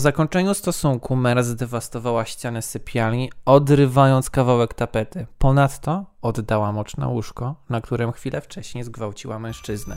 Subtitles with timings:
[0.00, 5.26] Po zakończeniu stosunku Mera zdewastowała ścianę sypialni, odrywając kawałek tapety.
[5.38, 9.96] Ponadto oddała mocz na łóżko, na którym chwilę wcześniej zgwałciła mężczyznę.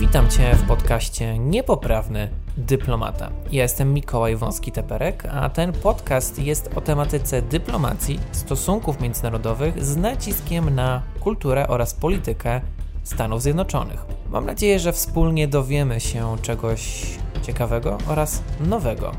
[0.00, 3.30] Witam Cię w podcaście Niepoprawny Dyplomata.
[3.52, 10.74] Ja jestem Mikołaj Wąski-Teperek, a ten podcast jest o tematyce dyplomacji, stosunków międzynarodowych z naciskiem
[10.74, 12.60] na kulturę oraz politykę
[13.04, 14.04] Stanów Zjednoczonych.
[14.28, 17.06] Mam nadzieję, że wspólnie dowiemy się czegoś
[17.42, 19.12] ciekawego oraz nowego.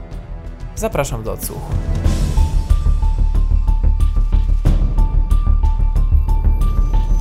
[0.76, 1.74] Zapraszam do odsłuchu.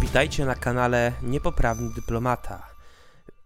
[0.01, 2.70] Witajcie na kanale Niepoprawny Dyplomata.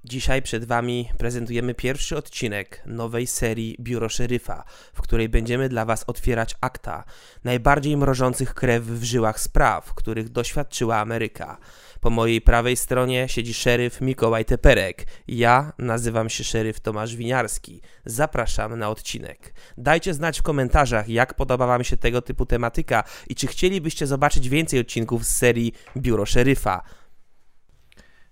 [0.05, 4.65] Dzisiaj przed Wami prezentujemy pierwszy odcinek nowej serii Biuro Szeryfa,
[4.95, 7.05] w której będziemy dla Was otwierać akta
[7.45, 11.59] najbardziej mrożących krew w żyłach spraw, których doświadczyła Ameryka.
[12.01, 15.07] Po mojej prawej stronie siedzi szeryf Mikołaj Teperek.
[15.29, 17.81] Ja nazywam się szeryf Tomasz Winiarski.
[18.05, 19.55] Zapraszam na odcinek.
[19.79, 24.49] Dajcie znać w komentarzach, jak podoba Wam się tego typu tematyka i czy chcielibyście zobaczyć
[24.49, 26.83] więcej odcinków z serii Biuro Szeryfa.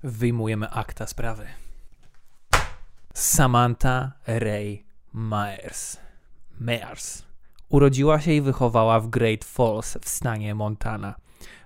[0.03, 1.62] Wyjmujemy akta sprawy.
[3.15, 5.97] Samantha Ray Myers.
[6.61, 7.23] Myers.
[7.69, 11.15] Urodziła się i wychowała w Great Falls w stanie Montana.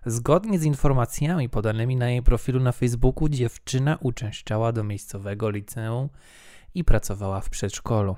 [0.06, 6.08] Zgodnie z informacjami podanymi na jej profilu na Facebooku, dziewczyna uczęszczała do miejscowego liceum
[6.75, 8.16] i pracowała w przedszkolu.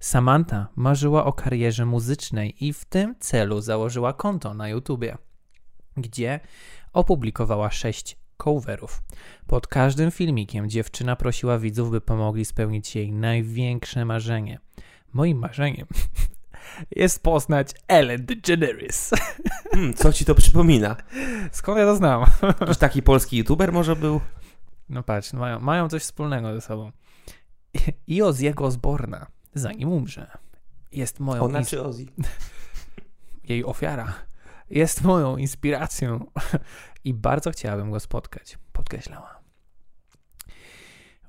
[0.00, 5.18] Samantha marzyła o karierze muzycznej i w tym celu założyła konto na YouTubie,
[5.96, 6.40] gdzie
[6.92, 9.02] opublikowała sześć coverów.
[9.46, 14.58] Pod każdym filmikiem dziewczyna prosiła widzów, by pomogli spełnić jej największe marzenie.
[15.12, 15.86] Moim marzeniem
[16.96, 19.10] jest poznać Ellen DeGeneres.
[19.72, 20.96] Hmm, co ci to przypomina?
[21.52, 22.24] Skąd ja to znam?
[22.60, 24.20] Jakiś taki polski youtuber może był?
[24.88, 26.92] No patrz, mają, mają coś wspólnego ze sobą.
[28.06, 30.30] I Oziego Osborna, zanim umrze,
[30.92, 31.42] jest moją...
[31.42, 32.06] Ona czy Ozzy?
[33.48, 34.14] Jej ofiara
[34.72, 36.26] jest moją inspiracją
[37.04, 39.40] i bardzo chciałabym go spotkać, podkreślała.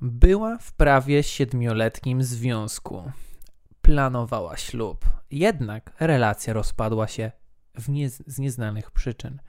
[0.01, 3.11] Była w prawie siedmioletnim związku.
[3.81, 7.31] Planowała ślub, jednak relacja rozpadła się
[7.87, 9.39] nie, z nieznanych przyczyn.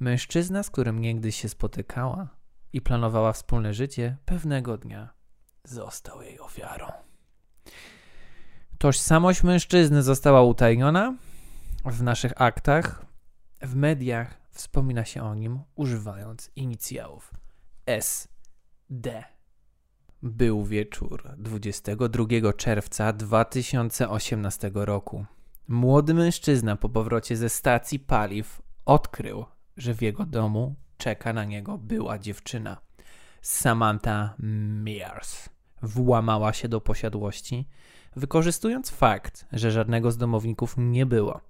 [0.00, 2.28] Mężczyzna, z którym niegdyś się spotykała
[2.72, 5.08] i planowała wspólne życie, pewnego dnia
[5.64, 6.86] został jej ofiarą.
[8.78, 11.14] Tożsamość mężczyzny została utajniona
[11.84, 13.07] w naszych aktach.
[13.60, 17.30] W mediach wspomina się o nim używając inicjałów
[17.86, 18.28] S.
[18.90, 19.24] D.
[20.22, 25.24] Był wieczór 22 czerwca 2018 roku.
[25.68, 29.44] Młody mężczyzna po powrocie ze stacji paliw odkrył,
[29.76, 32.76] że w jego domu czeka na niego była dziewczyna.
[33.42, 35.48] Samantha Mears
[35.82, 37.68] włamała się do posiadłości,
[38.16, 41.40] wykorzystując fakt, że żadnego z domowników nie było.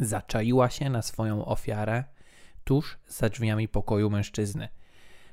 [0.00, 2.04] Zaczaiła się na swoją ofiarę
[2.64, 4.68] tuż za drzwiami pokoju mężczyzny.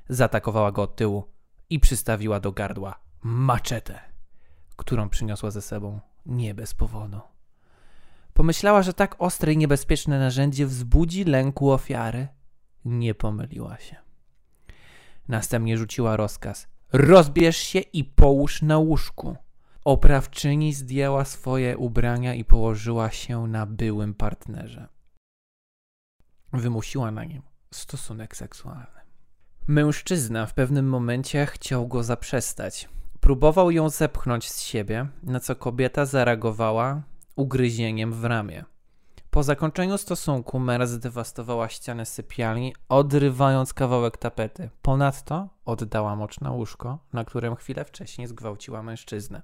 [0.10, 1.24] Zaatakowała go od tyłu
[1.70, 4.00] i przystawiła do gardła maczetę,
[4.76, 7.20] którą przyniosła ze sobą nie bez powodu.
[8.34, 12.28] Pomyślała, że tak ostre i niebezpieczne narzędzie wzbudzi lęku ofiary.
[12.86, 13.96] Nie pomyliła się.
[15.28, 19.36] Następnie rzuciła rozkaz: Rozbierz się i połóż na łóżku.
[19.88, 24.88] Oprawczyni zdjęła swoje ubrania i położyła się na byłym partnerze.
[26.54, 29.02] Wymusiła na nim stosunek seksualny.
[29.68, 32.90] Mężczyzna w pewnym momencie chciał go zaprzestać.
[33.20, 37.02] Próbował ją zepchnąć z siebie, na co kobieta zareagowała
[37.36, 38.66] ugryzieniem w ramię.
[39.38, 44.70] Po zakończeniu stosunku Mera zdewastowała ścianę sypialni, odrywając kawałek tapety.
[44.82, 49.42] Ponadto oddała mocz na łóżko, na którym chwilę wcześniej zgwałciła mężczyznę.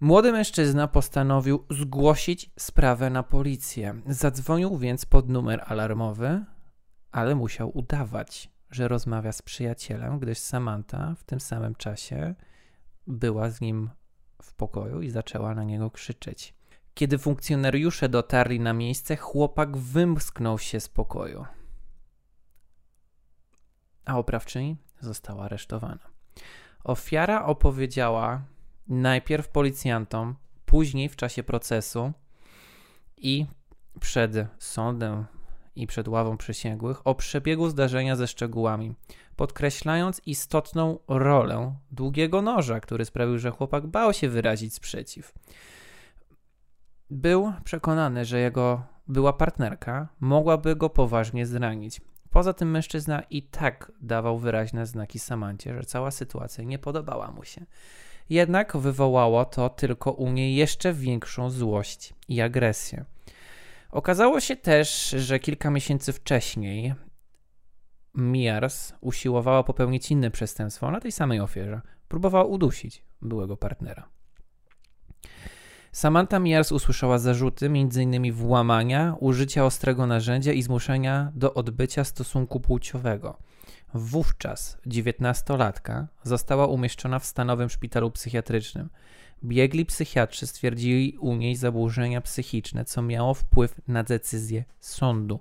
[0.00, 3.94] Młody mężczyzna postanowił zgłosić sprawę na policję.
[4.06, 6.44] Zadzwonił więc pod numer alarmowy,
[7.12, 12.34] ale musiał udawać, że rozmawia z przyjacielem, gdyż Samantha w tym samym czasie
[13.06, 13.90] była z nim
[14.42, 16.54] w pokoju i zaczęła na niego krzyczeć.
[16.94, 21.44] Kiedy funkcjonariusze dotarli na miejsce, chłopak wymsknął się z pokoju,
[24.04, 26.14] a oprawczyni została aresztowana.
[26.84, 28.42] Ofiara opowiedziała
[28.88, 30.34] najpierw policjantom,
[30.66, 32.12] później w czasie procesu
[33.16, 33.46] i
[34.00, 35.24] przed sądem
[35.76, 38.94] i przed ławą przysięgłych o przebiegu zdarzenia ze szczegółami,
[39.36, 45.32] podkreślając istotną rolę długiego noża, który sprawił, że chłopak bał się wyrazić sprzeciw.
[47.10, 52.00] Był przekonany, że jego była partnerka mogłaby go poważnie zranić.
[52.30, 57.44] Poza tym mężczyzna i tak dawał wyraźne znaki Samancie, że cała sytuacja nie podobała mu
[57.44, 57.66] się.
[58.30, 63.04] Jednak wywołało to tylko u niej jeszcze większą złość i agresję.
[63.90, 66.94] Okazało się też, że kilka miesięcy wcześniej
[68.14, 71.80] Miars usiłowała popełnić inne przestępstwo na tej samej ofierze.
[72.08, 74.08] Próbowała udusić byłego partnera.
[75.94, 78.32] Samantha Miars usłyszała zarzuty m.in.
[78.32, 83.36] włamania, użycia ostrego narzędzia i zmuszenia do odbycia stosunku płciowego.
[83.94, 88.90] Wówczas dziewiętnastolatka została umieszczona w stanowym szpitalu psychiatrycznym.
[89.44, 95.40] Biegli psychiatrzy stwierdzili u niej zaburzenia psychiczne, co miało wpływ na decyzję sądu.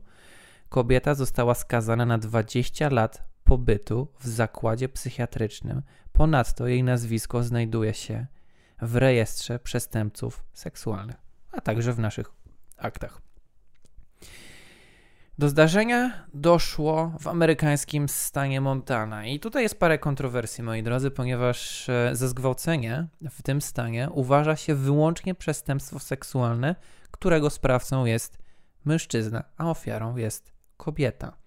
[0.69, 5.81] Kobieta została skazana na 20 lat pobytu w zakładzie psychiatrycznym.
[6.11, 8.25] Ponadto jej nazwisko znajduje się
[8.83, 11.15] w rejestrze przestępców seksualnych,
[11.51, 12.31] a także w naszych
[12.77, 13.21] aktach.
[15.37, 19.25] Do zdarzenia doszło w amerykańskim stanie Montana.
[19.25, 24.55] I tutaj jest parę kontrowersji, moi drodzy, ponieważ e, za zgwałcenie w tym stanie uważa
[24.55, 26.75] się wyłącznie przestępstwo seksualne,
[27.11, 28.37] którego sprawcą jest
[28.85, 31.42] mężczyzna, a ofiarą jest kobieta.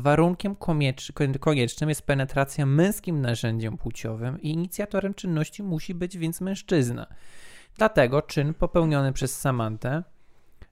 [0.00, 0.56] Warunkiem
[1.40, 7.06] koniecznym jest penetracja męskim narzędziem płciowym i inicjatorem czynności musi być więc mężczyzna.
[7.76, 10.02] Dlatego czyn popełniony przez Samantę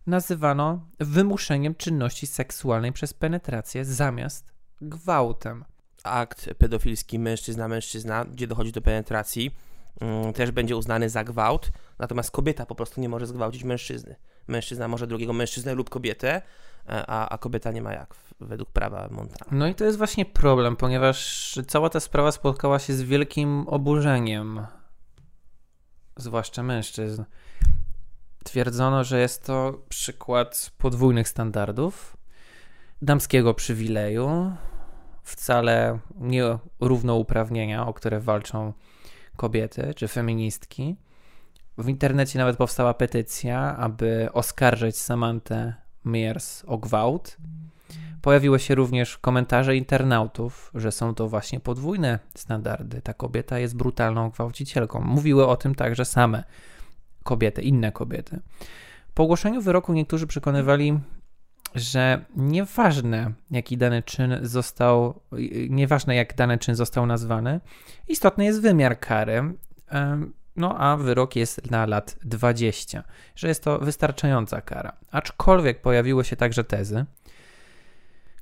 [0.06, 5.64] nazywano wymuszeniem czynności seksualnej przez penetrację zamiast gwałtem.
[6.02, 9.56] Akt pedofilski mężczyzna-mężczyzna, gdzie dochodzi do penetracji,
[10.00, 14.16] mm, też będzie uznany za gwałt, natomiast kobieta po prostu nie może zgwałcić mężczyzny.
[14.46, 16.42] Mężczyzna może drugiego mężczyznę lub kobietę,
[16.88, 19.50] a, a kobieta nie ma jak według prawa Montana.
[19.50, 24.66] No i to jest właśnie problem, ponieważ cała ta sprawa spotkała się z wielkim oburzeniem,
[26.16, 27.24] zwłaszcza mężczyzn.
[28.44, 32.16] Twierdzono, że jest to przykład podwójnych standardów,
[33.02, 34.52] damskiego przywileju,
[35.22, 38.72] wcale nie równouprawnienia, o które walczą
[39.36, 40.96] kobiety czy feministki.
[41.78, 47.36] W internecie nawet powstała petycja, aby oskarżyć Samantę Mears o gwałt.
[48.22, 53.02] Pojawiły się również komentarze internautów, że są to właśnie podwójne standardy.
[53.02, 55.00] Ta kobieta jest brutalną gwałcicielką.
[55.00, 56.44] Mówiły o tym także same
[57.22, 58.40] kobiety, inne kobiety.
[59.14, 60.98] Po ogłoszeniu wyroku niektórzy przekonywali,
[61.74, 65.20] że nieważne jaki dany czyn został,
[65.70, 67.60] nieważne jak dany czyn został nazwany,
[68.08, 69.54] istotny jest wymiar kary.
[70.56, 73.04] No a wyrok jest na lat 20,
[73.36, 74.92] że jest to wystarczająca kara.
[75.10, 77.04] Aczkolwiek pojawiły się także tezy,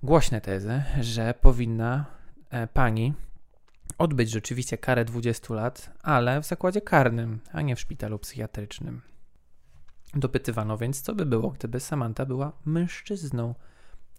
[0.03, 2.05] głośne tezy, że powinna
[2.51, 3.15] e, pani
[3.99, 9.03] odbyć rzeczywiście karę 20 lat, ale w zakładzie karnym, a nie w szpitalu psychiatrycznym.
[10.15, 13.55] Dopytywano więc, co by było, gdyby Samantha była mężczyzną,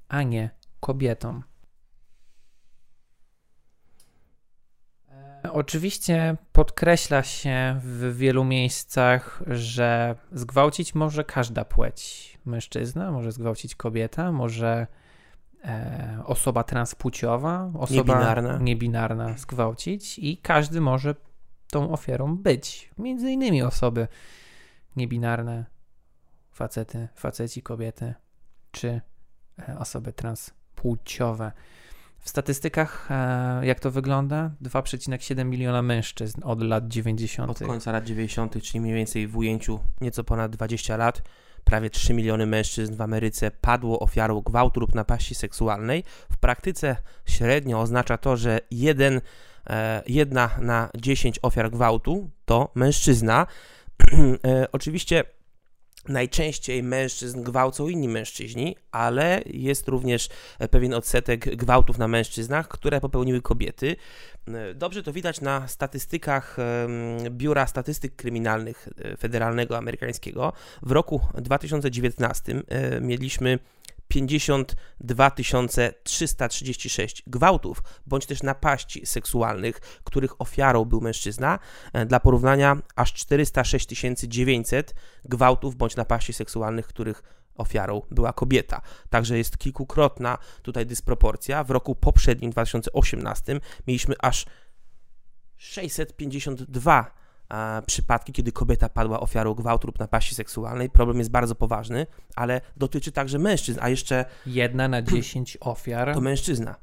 [0.08, 0.50] a nie
[0.80, 1.42] kobietą.
[5.54, 12.38] Oczywiście podkreśla się w wielu miejscach, że zgwałcić może każda płeć.
[12.46, 14.88] Mężczyzna może zgwałcić kobieta, może
[15.64, 18.58] e, osoba transpłciowa, osoba niebinarna.
[18.58, 21.16] niebinarna zgwałcić i każdy może
[21.72, 22.92] tą ofiarą być.
[22.98, 24.08] Między innymi osoby
[24.96, 25.66] niebinarne,
[26.52, 28.14] facety, faceci, kobiety,
[28.72, 29.02] czy
[29.70, 31.52] e, osoby transpłciowe.
[32.26, 34.52] W statystykach, e, jak to wygląda?
[34.62, 37.52] 2,7 miliona mężczyzn od lat 90.
[37.52, 41.22] Od końca lat 90., czyli mniej więcej w ujęciu nieco ponad 20 lat,
[41.64, 46.04] prawie 3 miliony mężczyzn w Ameryce padło ofiarą gwałtu lub napaści seksualnej.
[46.32, 49.22] W praktyce średnio oznacza to, że jeden,
[49.68, 53.48] e, jedna na 10 ofiar gwałtu to mężczyzna.
[54.46, 55.24] E, oczywiście
[56.08, 60.30] Najczęściej mężczyzn gwałcą inni mężczyźni, ale jest również
[60.72, 63.96] pewien odsetek gwałtów na mężczyznach, które popełniły kobiety.
[64.76, 66.58] Dobrze to widać na statystykach
[67.30, 70.54] Biura Statystyk Kryminalnych e, Federalnego Amerykańskiego.
[70.82, 73.60] W roku 2019 e, mieliśmy
[74.08, 75.32] 52
[76.04, 81.60] 336 gwałtów bądź też napaści seksualnych, których ofiarą był mężczyzna.
[81.94, 83.88] E, dla porównania aż 406
[84.20, 84.96] 900
[85.26, 87.24] gwałtów bądź napaści seksualnych, których
[87.56, 88.82] ofiarą była kobieta.
[89.10, 91.64] Także jest kilkukrotna tutaj dysproporcja.
[91.64, 94.46] W roku poprzednim, 2018, mieliśmy aż
[95.58, 97.25] 652
[97.86, 100.90] przypadki, kiedy kobieta padła ofiarą gwałtu lub napaści seksualnej.
[100.90, 104.26] Problem jest bardzo poważny, ale dotyczy także mężczyzn, a jeszcze...
[104.46, 106.14] Jedna na dziesięć ofiar.
[106.14, 106.76] To mężczyzna.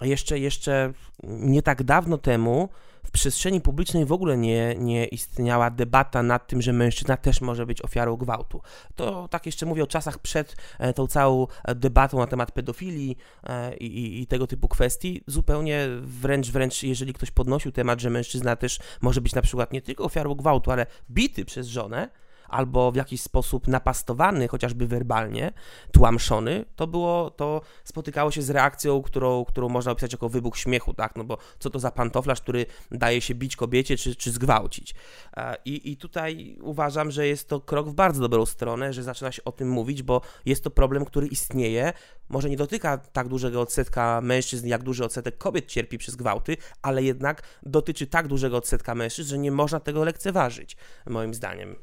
[0.00, 2.68] Jeszcze, jeszcze nie tak dawno temu
[3.08, 7.66] w przestrzeni publicznej w ogóle nie, nie istniała debata nad tym, że mężczyzna też może
[7.66, 8.60] być ofiarą gwałtu.
[8.96, 13.76] To tak jeszcze mówię o czasach przed e, tą całą debatą na temat pedofilii e,
[13.76, 15.22] i, i tego typu kwestii.
[15.26, 19.82] Zupełnie wręcz, wręcz jeżeli ktoś podnosił temat, że mężczyzna też może być na przykład nie
[19.82, 22.08] tylko ofiarą gwałtu, ale bity przez żonę,
[22.48, 25.52] albo w jakiś sposób napastowany, chociażby werbalnie,
[25.92, 30.94] tłamszony, to było, to spotykało się z reakcją, którą, którą można opisać jako wybuch śmiechu,
[30.94, 34.94] tak, no bo co to za pantoflarz, który daje się bić kobiecie czy, czy zgwałcić.
[35.36, 39.32] E, I, I tutaj uważam, że jest to krok w bardzo dobrą stronę, że zaczyna
[39.32, 41.92] się o tym mówić, bo jest to problem, który istnieje,
[42.28, 47.02] może nie dotyka tak dużego odsetka mężczyzn, jak duży odsetek kobiet cierpi przez gwałty, ale
[47.02, 50.76] jednak dotyczy tak dużego odsetka mężczyzn, że nie można tego lekceważyć,
[51.06, 51.76] moim zdaniem.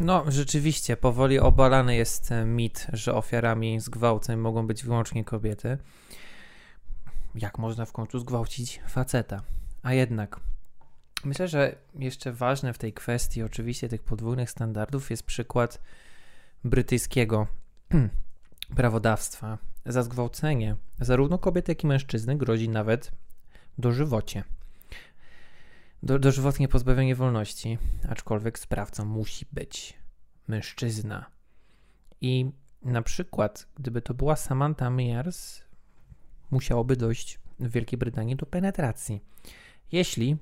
[0.00, 5.78] No, rzeczywiście, powoli obalany jest mit, że ofiarami zgwałceń mogą być wyłącznie kobiety.
[7.34, 9.42] Jak można w końcu zgwałcić faceta?
[9.82, 10.40] A jednak,
[11.24, 15.80] myślę, że jeszcze ważne w tej kwestii, oczywiście tych podwójnych standardów, jest przykład
[16.64, 17.46] brytyjskiego
[18.76, 19.58] prawodawstwa.
[19.86, 23.12] Za zgwałcenie zarówno kobiety, jak i mężczyzny grozi nawet
[23.78, 24.44] dożywocie
[26.02, 27.78] do, dożywotnie pozbawienie wolności,
[28.08, 29.98] aczkolwiek sprawcą musi być
[30.48, 31.26] mężczyzna.
[32.20, 32.50] I
[32.82, 35.60] na przykład, gdyby to była Samantha Mears,
[36.50, 39.20] musiałoby dojść w Wielkiej Brytanii do penetracji.
[39.92, 40.36] Jeśli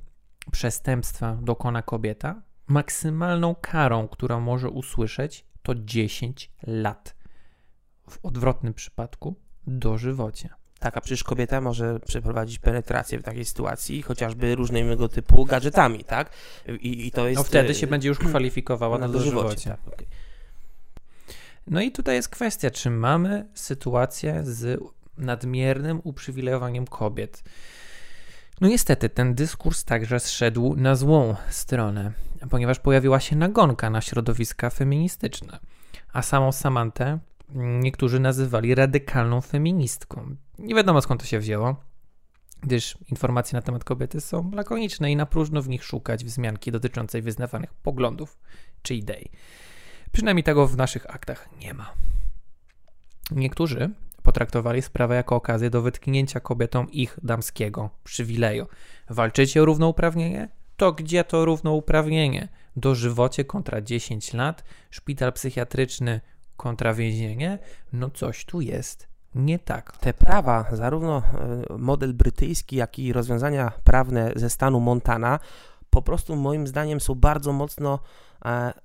[0.52, 7.16] przestępstwa dokona kobieta, maksymalną karą, którą może usłyszeć, to 10 lat.
[8.10, 9.34] W odwrotnym przypadku
[9.66, 10.48] dożywocie.
[10.78, 16.30] Tak, a przecież kobieta może przeprowadzić penetrację w takiej sytuacji, chociażby różnego typu gadżetami, tak?
[16.68, 17.38] I, i to jest...
[17.38, 19.70] No wtedy się będzie już kwalifikowała na dożywocie.
[19.70, 20.06] Tak, okay.
[21.66, 24.80] No i tutaj jest kwestia, czy mamy sytuację z
[25.18, 27.42] nadmiernym uprzywilejowaniem kobiet.
[28.60, 32.12] No niestety, ten dyskurs także zszedł na złą stronę,
[32.50, 35.58] ponieważ pojawiła się nagonka na środowiska feministyczne,
[36.12, 37.18] a samą Samantę
[37.54, 40.36] niektórzy nazywali radykalną feministką.
[40.58, 41.76] Nie wiadomo skąd to się wzięło,
[42.60, 47.22] gdyż informacje na temat kobiety są lakoniczne i na próżno w nich szukać wzmianki dotyczącej
[47.22, 48.38] wyznawanych poglądów
[48.82, 49.30] czy idei.
[50.12, 51.92] Przynajmniej tego w naszych aktach nie ma.
[53.30, 53.90] Niektórzy
[54.22, 58.66] potraktowali sprawę jako okazję do wytknięcia kobietom ich damskiego przywileju.
[59.10, 60.48] Walczycie o równouprawnienie?
[60.76, 62.48] To gdzie to równouprawnienie?
[62.76, 66.20] Dożywocie kontra 10 lat, szpital psychiatryczny
[66.56, 67.58] kontra więzienie?
[67.92, 69.96] No coś tu jest nie tak.
[69.96, 71.22] Te prawa, zarówno
[71.70, 75.38] e, model brytyjski, jak i rozwiązania prawne ze stanu Montana,
[75.90, 77.98] po prostu moim zdaniem są bardzo mocno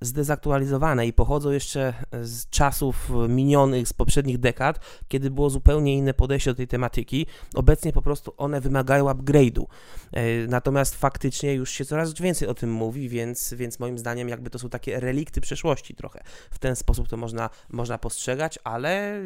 [0.00, 6.50] zdezaktualizowane i pochodzą jeszcze z czasów minionych, z poprzednich dekad, kiedy było zupełnie inne podejście
[6.50, 7.26] do tej tematyki.
[7.54, 9.64] Obecnie po prostu one wymagają upgrade'u.
[10.12, 14.50] E, natomiast faktycznie już się coraz więcej o tym mówi, więc, więc moim zdaniem jakby
[14.50, 16.22] to są takie relikty przeszłości trochę.
[16.50, 19.20] W ten sposób to można, można postrzegać, ale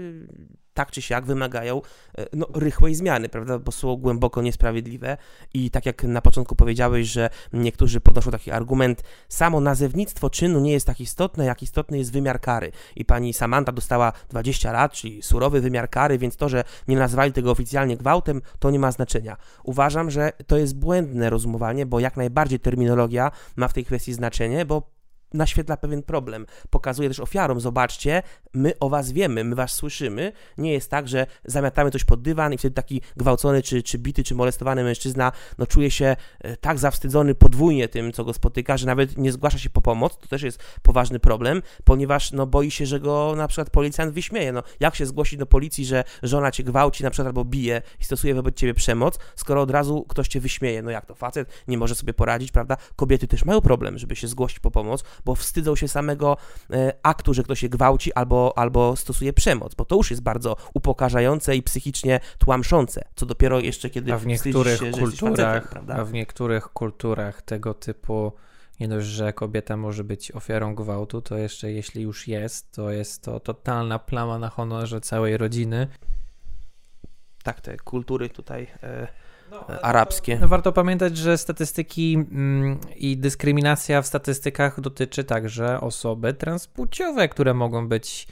[0.76, 1.82] tak czy siak wymagają
[2.18, 5.16] e, no, rychłej zmiany, prawda, bo są głęboko niesprawiedliwe
[5.54, 10.72] i tak jak na początku powiedziałeś, że niektórzy podnoszą taki argument, samo nazewnictwo czynu nie
[10.72, 15.22] jest tak istotne, jak istotny jest wymiar kary i pani Samantha dostała 20 lat, czyli
[15.22, 19.36] surowy wymiar kary, więc to, że nie nazwali tego oficjalnie gwałtem, to nie ma znaczenia.
[19.64, 24.66] Uważam, że to jest błędne rozumowanie, bo jak najbardziej terminologia ma w tej kwestii znaczenie,
[24.66, 24.95] bo
[25.36, 26.46] naświetla pewien problem.
[26.70, 28.22] Pokazuje też ofiarom, zobaczcie,
[28.54, 30.32] my o was wiemy, my was słyszymy.
[30.58, 34.24] Nie jest tak, że zamiatamy coś pod dywan i wtedy taki gwałcony, czy, czy bity,
[34.24, 38.86] czy molestowany mężczyzna no, czuje się e, tak zawstydzony podwójnie tym, co go spotyka, że
[38.86, 40.18] nawet nie zgłasza się po pomoc.
[40.18, 44.52] To też jest poważny problem, ponieważ no, boi się, że go na przykład policjant wyśmieje.
[44.52, 48.04] No, jak się zgłosić do policji, że żona cię gwałci na przykład albo bije i
[48.04, 50.82] stosuje wobec ciebie przemoc, skoro od razu ktoś cię wyśmieje?
[50.82, 52.76] No jak to facet nie może sobie poradzić, prawda?
[52.96, 56.36] Kobiety też mają problem, żeby się zgłosić po pomoc, bo wstydzą się samego
[56.70, 60.56] e, aktu, że ktoś się gwałci albo, albo stosuje przemoc, bo to już jest bardzo
[60.74, 66.04] upokarzające i psychicznie tłamszące, co dopiero jeszcze kiedy a w niektórych się, kulturach, facetem, A
[66.04, 68.32] w niektórych kulturach tego typu
[68.80, 73.22] nie dość, że kobieta może być ofiarą gwałtu, to jeszcze jeśli już jest, to jest
[73.22, 75.88] to totalna plama na honorze całej rodziny.
[77.42, 78.66] Tak, te kultury tutaj...
[78.82, 79.08] E,
[79.82, 80.38] arabskie.
[80.40, 87.54] No, warto pamiętać, że statystyki mm, i dyskryminacja w statystykach dotyczy także osoby transpłciowe, które
[87.54, 88.28] mogą być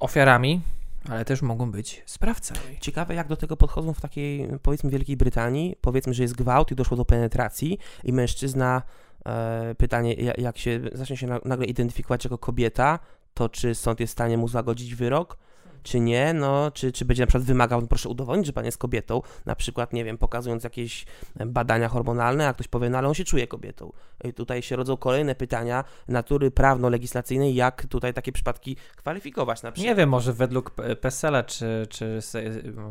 [0.00, 0.60] ofiarami,
[1.08, 2.78] ale też mogą być sprawcami.
[2.80, 5.76] Ciekawe, jak do tego podchodzą w takiej, powiedzmy, Wielkiej Brytanii.
[5.80, 8.82] Powiedzmy, że jest gwałt i doszło do penetracji, i mężczyzna,
[9.26, 12.98] e, pytanie, jak się zacznie się nagle identyfikować jako kobieta,
[13.34, 15.38] to czy sąd jest w stanie mu złagodzić wyrok?
[15.82, 18.78] Czy nie, no, czy, czy będzie na przykład wymagał, no proszę udowodnić, że pan jest
[18.78, 21.06] kobietą, na przykład, nie wiem, pokazując jakieś
[21.46, 23.92] badania hormonalne, a ktoś powie, no ale on się czuje kobietą.
[24.24, 29.90] I tutaj się rodzą kolejne pytania natury prawno-legislacyjnej, jak tutaj takie przypadki kwalifikować na przykład.
[29.90, 30.70] Nie wiem, może według
[31.00, 32.18] PESEL-a, czy, czy...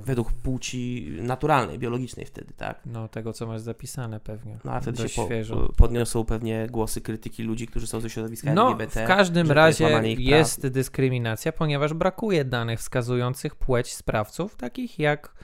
[0.03, 2.79] Według płci naturalnej, biologicznej wtedy, tak?
[2.85, 4.57] No, tego, co masz zapisane pewnie.
[4.65, 8.67] No, a wtedy się po, podniosą pewnie głosy krytyki ludzi, którzy są ze środowiska no,
[8.71, 9.03] LGBT.
[9.03, 15.35] w każdym razie jest, jest dyskryminacja, ponieważ brakuje danych wskazujących płeć sprawców, takich jak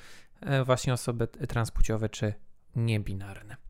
[0.42, 2.34] e, właśnie osoby transpłciowe czy
[2.76, 3.63] niebinarne.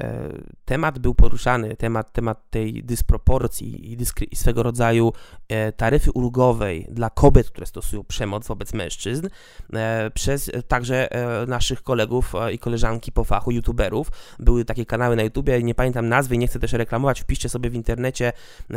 [0.00, 0.32] E,
[0.64, 5.12] temat był poruszany, temat, temat tej dysproporcji i, dyskry, i swego rodzaju
[5.48, 9.28] e, taryfy ulgowej dla kobiet, które stosują przemoc wobec mężczyzn,
[9.72, 11.08] e, przez także
[11.46, 14.08] naszych kolegów i koleżanki po fachu, youtuberów.
[14.38, 17.74] Były takie kanały na YouTubie, nie pamiętam nazwy, nie chcę też reklamować, wpiszcie sobie w
[17.74, 18.32] internecie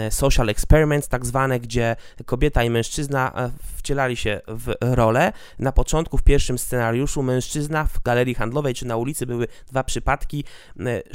[0.10, 1.96] social experiments tak zwane, gdzie
[2.26, 5.34] kobieta i mężczyzna wcielali się w rolę.
[5.60, 10.44] Na początku w pierwszym scenariuszu mężczyzna w galerii handlowej czy na ulicy były dwa przypadki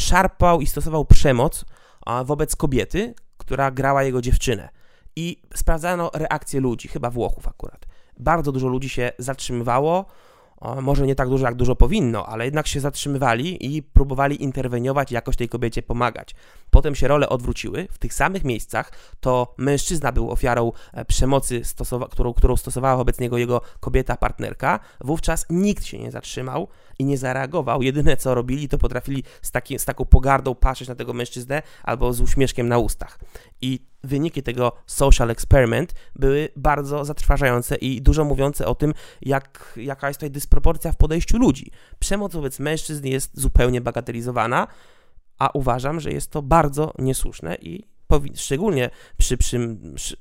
[0.00, 1.64] szarpał i stosował przemoc
[2.24, 4.68] wobec kobiety, która grała jego dziewczynę.
[5.16, 7.86] I sprawdzano reakcję ludzi, chyba Włochów akurat.
[8.18, 10.06] Bardzo dużo ludzi się zatrzymywało,
[10.60, 15.36] może nie tak dużo, jak dużo powinno, ale jednak się zatrzymywali i próbowali interweniować jakoś
[15.36, 16.34] tej kobiecie pomagać.
[16.70, 17.88] Potem się role odwróciły.
[17.90, 21.62] W tych samych miejscach to mężczyzna był ofiarą e, przemocy,
[22.10, 24.80] którą, którą stosowała wobec niego jego kobieta, partnerka.
[25.00, 27.82] Wówczas nikt się nie zatrzymał i nie zareagował.
[27.82, 32.12] Jedyne co robili, to potrafili z, taki, z taką pogardą patrzeć na tego mężczyznę albo
[32.12, 33.18] z uśmieszkiem na ustach.
[33.60, 40.08] I wyniki tego social experiment były bardzo zatrważające i dużo mówiące o tym, jak, jaka
[40.08, 41.70] jest tutaj dysproporcja w podejściu ludzi.
[41.98, 44.66] Przemoc wobec mężczyzn jest zupełnie bagatelizowana,
[45.38, 47.84] a uważam, że jest to bardzo niesłuszne i
[48.34, 50.16] szczególnie przy, przy, przy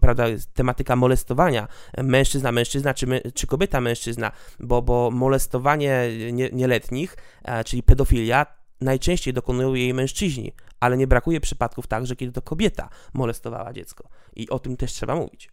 [0.00, 1.68] prawda, tematyka molestowania
[2.02, 8.46] mężczyzna, mężczyzna, czy, czy kobieta, mężczyzna, bo, bo molestowanie nie, nieletnich, e, czyli pedofilia,
[8.80, 14.08] najczęściej dokonują jej mężczyźni, ale nie brakuje przypadków także, kiedy to kobieta molestowała dziecko.
[14.36, 15.50] I o tym też trzeba mówić.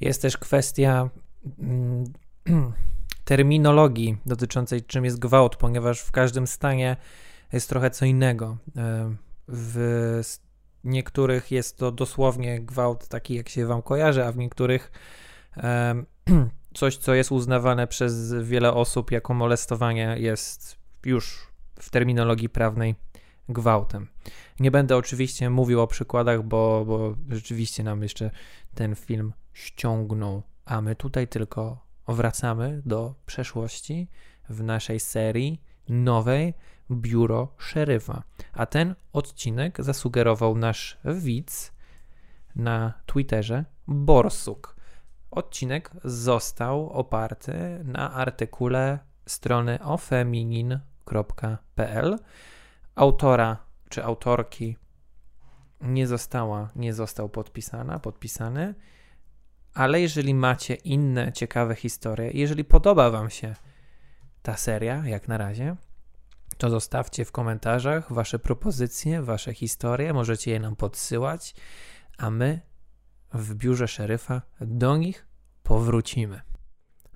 [0.00, 1.10] Jest też kwestia
[1.58, 2.04] mm,
[3.24, 6.96] terminologii dotyczącej czym jest gwałt, ponieważ w każdym stanie
[7.52, 8.56] jest trochę co innego.
[8.76, 9.14] E,
[9.48, 10.20] w
[10.84, 14.92] niektórych jest to dosłownie gwałt taki, jak się wam kojarzy, a w niektórych
[15.56, 15.94] e,
[16.74, 21.47] coś, co jest uznawane przez wiele osób jako molestowanie, jest już
[21.80, 22.94] w terminologii prawnej
[23.48, 24.08] gwałtem.
[24.60, 28.30] Nie będę oczywiście mówił o przykładach, bo, bo rzeczywiście nam jeszcze
[28.74, 34.08] ten film ściągnął, a my tutaj tylko wracamy do przeszłości
[34.48, 36.54] w naszej serii nowej
[36.90, 38.22] Biuro Szeryfa.
[38.52, 41.72] A ten odcinek zasugerował nasz widz
[42.56, 44.76] na Twitterze Borsuk.
[45.30, 49.82] Odcinek został oparty na artykule strony
[51.16, 52.18] ofeminin.pl.
[52.94, 53.56] Autora
[53.88, 54.76] czy autorki
[55.80, 58.74] nie została, nie został podpisana, podpisany,
[59.74, 63.54] ale jeżeli macie inne ciekawe historie, jeżeli podoba Wam się
[64.42, 65.76] ta seria, jak na razie,
[66.56, 71.54] to zostawcie w komentarzach Wasze propozycje, Wasze historie, możecie je nam podsyłać,
[72.18, 72.60] a my
[73.34, 75.26] w biurze szeryfa do nich
[75.62, 76.40] powrócimy.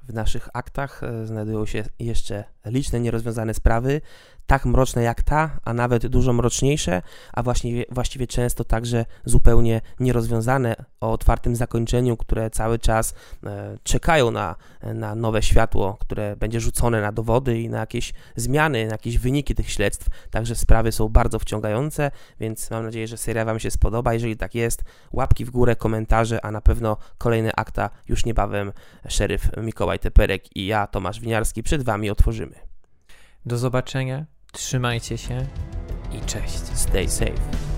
[0.02, 4.00] W naszych aktach e, znajdują się jeszcze liczne nierozwiązane sprawy,
[4.46, 10.76] tak mroczne jak ta, a nawet dużo mroczniejsze, a właśnie, właściwie często także zupełnie nierozwiązane
[11.00, 17.00] o otwartym zakończeniu, które cały czas e, czekają na, na nowe światło, które będzie rzucone
[17.00, 20.08] na dowody i na jakieś zmiany, na jakieś wyniki tych śledztw.
[20.30, 24.14] Także sprawy są bardzo wciągające, więc mam nadzieję, że seria Wam się spodoba.
[24.14, 28.72] Jeżeli tak jest, łapki w górę, komentarze, a na pewno kolejne akta już niebawem
[29.08, 32.51] szeryf Mikołaj Teperek i ja, Tomasz Winiarski, przed Wami otworzymy.
[33.46, 35.46] Do zobaczenia, trzymajcie się
[36.12, 36.78] i cześć.
[36.78, 37.71] Stay safe.